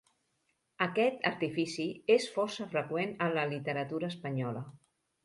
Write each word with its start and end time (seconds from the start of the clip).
Aquest 0.85 1.19
artifici 1.31 1.85
és 2.15 2.25
força 2.37 2.67
freqüent 2.71 3.13
en 3.27 3.37
la 3.37 3.45
literatura 3.53 4.11
espanyola. 4.15 4.65